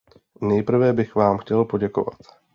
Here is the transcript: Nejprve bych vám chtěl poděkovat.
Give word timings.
Nejprve 0.41 0.93
bych 0.93 1.15
vám 1.15 1.37
chtěl 1.37 1.65
poděkovat. 1.65 2.15